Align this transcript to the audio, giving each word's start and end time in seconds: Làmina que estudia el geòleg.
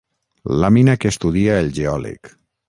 Làmina 0.63 0.95
que 1.03 1.11
estudia 1.15 1.59
el 1.65 1.71
geòleg. 1.81 2.35